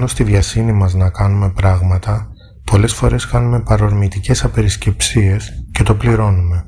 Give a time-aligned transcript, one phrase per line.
[0.00, 2.28] πάνω στη βιασύνη μας να κάνουμε πράγματα,
[2.64, 6.64] πολλές φορές κάνουμε παρορμητικές απερισκεψίες και το πληρώνουμε.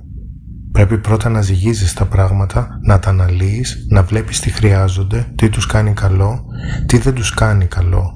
[0.73, 5.67] Πρέπει πρώτα να ζυγίζεις τα πράγματα, να τα αναλύεις, να βλέπεις τι χρειάζονται, τι τους
[5.67, 6.45] κάνει καλό,
[6.87, 8.13] τι δεν τους κάνει καλό.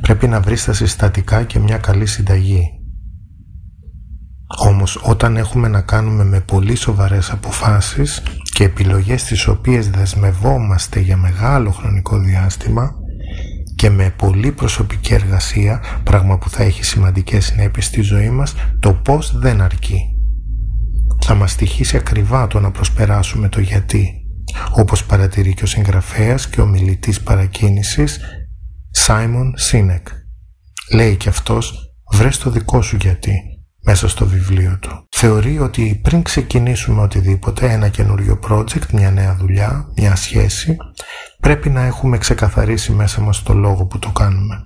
[0.00, 2.62] Πρέπει να βρεις τα συστατικά και μια καλή συνταγή.
[4.58, 11.16] Όμως όταν έχουμε να κάνουμε με πολύ σοβαρές αποφάσεις και επιλογές τις οποίες δεσμευόμαστε για
[11.16, 12.99] μεγάλο χρονικό διάστημα
[13.80, 18.92] και με πολύ προσωπική εργασία, πράγμα που θα έχει σημαντικές συνέπειες στη ζωή μας, το
[18.94, 20.00] πώς δεν αρκεί.
[21.20, 24.12] Θα μας στοιχήσει ακριβά το να προσπεράσουμε το γιατί,
[24.74, 28.20] όπως παρατηρεί και ο συγγραφέας και ο μιλητής παρακίνησης
[28.90, 30.06] Σάιμον Σίνεκ.
[30.92, 33.32] Λέει και αυτός, βρες το δικό σου γιατί,
[33.84, 35.06] μέσα στο βιβλίο του.
[35.10, 40.76] Θεωρεί ότι πριν ξεκινήσουμε οτιδήποτε, ένα καινούριο project, μια νέα δουλειά, μια σχέση,
[41.40, 44.64] πρέπει να έχουμε ξεκαθαρίσει μέσα μας το λόγο που το κάνουμε.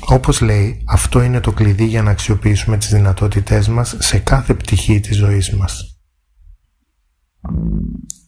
[0.00, 5.00] Όπως λέει, αυτό είναι το κλειδί για να αξιοποιήσουμε τις δυνατότητές μας σε κάθε πτυχή
[5.00, 6.00] της ζωής μας.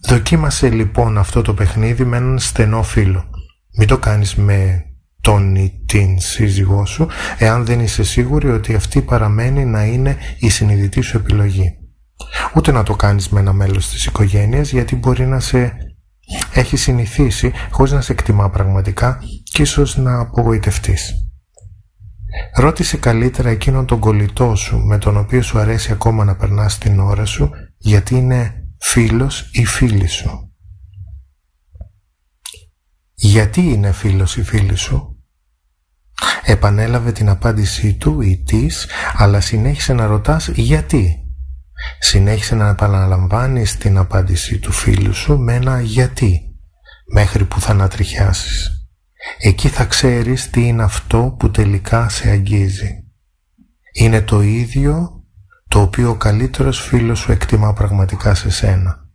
[0.08, 3.30] Δοκίμασε λοιπόν αυτό το παιχνίδι με έναν στενό φίλο.
[3.77, 4.83] Μην το κάνεις με
[5.20, 7.08] τον ή την σύζυγό σου,
[7.39, 11.78] εάν δεν είσαι σίγουρη ότι αυτή παραμένει να είναι η συνειδητή σου επιλογή.
[12.55, 15.77] Ούτε να το κάνεις με ένα μέλος της οικογένειας, γιατί μπορεί να σε
[16.52, 21.28] έχει συνηθίσει χωρίς να σε εκτιμά πραγματικά και ίσως να απογοητευτείς.
[22.54, 27.00] Ρώτησε καλύτερα εκείνον τον κολλητό σου με τον οποίο σου αρέσει ακόμα να περνάς την
[27.00, 30.52] ώρα σου γιατί είναι φίλος ή φίλη σου.
[33.14, 35.16] Γιατί είναι φίλος ή φίλη σου;
[36.44, 41.27] Επανέλαβε την απάντησή του ή της, αλλά συνέχισε να ρωτάς γιατί.
[41.98, 46.56] Συνέχισε να επαναλαμβάνεις την απάντησή του φίλου σου με ένα γιατί,
[47.12, 48.70] μέχρι που θα ανατριχιάσεις.
[49.38, 53.05] Εκεί θα ξέρεις τι είναι αυτό που τελικά σε αγγίζει.
[53.92, 55.24] Είναι το ίδιο
[55.68, 59.06] το οποίο ο καλύτερος φίλος σου εκτιμά πραγματικά σε σένα.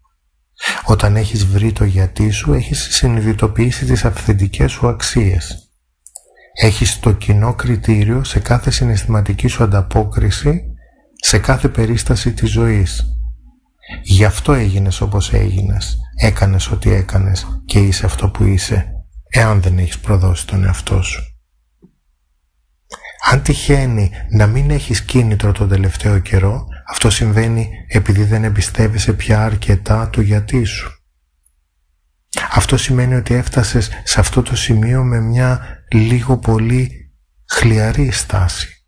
[0.85, 5.69] Όταν έχεις βρει το γιατί σου, έχεις συνειδητοποιήσει τις αυθεντικές σου αξίες.
[6.61, 10.72] Έχεις το κοινό κριτήριο σε κάθε συναισθηματική σου ανταπόκριση,
[11.25, 13.05] σε κάθε περίσταση της ζωής.
[14.03, 18.91] Γι' αυτό έγινες όπως έγινες, έκανες ό,τι έκανες και είσαι αυτό που είσαι,
[19.29, 21.21] εάν δεν έχεις προδώσει τον εαυτό σου.
[23.31, 29.43] Αν τυχαίνει να μην έχεις κίνητρο τον τελευταίο καιρό, αυτό συμβαίνει επειδή δεν εμπιστεύεσαι πια
[29.43, 30.91] αρκετά το γιατί σου.
[32.51, 35.61] Αυτό σημαίνει ότι έφτασες σε αυτό το σημείο με μια
[35.91, 37.11] λίγο πολύ
[37.49, 38.82] χλιαρή στάση.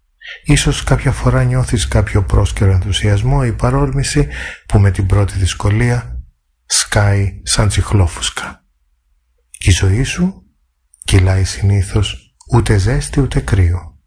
[0.47, 4.27] Ίσως κάποια φορά νιώθεις κάποιο πρόσκαιρο ενθουσιασμό ή παρόρμηση
[4.65, 6.23] που με την πρώτη δυσκολία
[6.65, 8.65] σκάει σαν τσιχλόφουσκα.
[9.59, 10.43] Η ζωή σου
[11.03, 13.99] κυλάει συνήθως ούτε ζέστη ούτε κρύο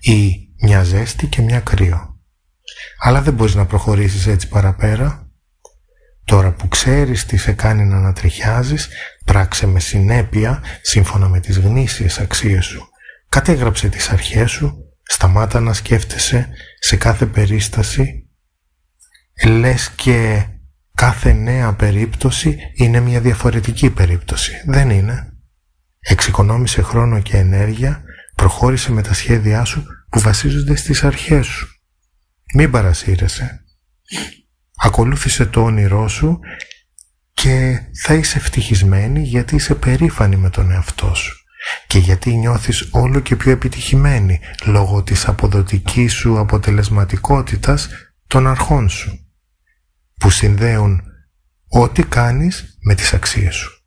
[0.00, 2.18] ή μια ζέστη και μια κρύο.
[3.02, 5.28] Αλλά δεν μπορείς να προχωρήσεις έτσι παραπέρα.
[6.24, 8.88] Τώρα που ξέρεις τι σε κάνει να ανατριχιάζεις,
[9.24, 12.88] πράξε με συνέπεια σύμφωνα με τις γνήσιες αξίες σου.
[13.28, 16.48] Κατέγραψε τις αρχές σου, σταμάτα να σκέφτεσαι
[16.78, 18.28] σε κάθε περίσταση.
[19.46, 20.46] Λες και
[20.94, 24.62] κάθε νέα περίπτωση είναι μια διαφορετική περίπτωση.
[24.66, 25.32] Δεν είναι.
[26.00, 28.02] Εξοικονόμησε χρόνο και ενέργεια,
[28.34, 31.68] προχώρησε με τα σχέδιά σου που βασίζονται στις αρχές σου.
[32.54, 33.64] Μην παρασύρεσαι.
[34.76, 36.38] Ακολούθησε το όνειρό σου
[37.32, 41.43] και θα είσαι ευτυχισμένη γιατί είσαι περήφανη με τον εαυτό σου
[41.86, 47.88] και γιατί νιώθεις όλο και πιο επιτυχημένη λόγω της αποδοτικής σου αποτελεσματικότητας
[48.26, 49.18] των αρχών σου
[50.20, 51.02] που συνδέουν
[51.68, 53.78] ό,τι κάνεις με τις αξίες σου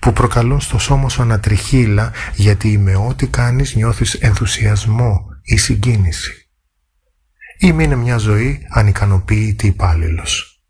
[0.00, 6.46] που προκαλούν στο σώμα σου ανατριχύλα γιατί με ό,τι κάνεις νιώθεις ενθουσιασμό ή συγκίνηση
[7.58, 10.60] ή μείνε μια ζωή ανικανοποίητη υπάλληλος.